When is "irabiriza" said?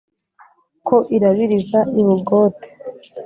1.15-1.79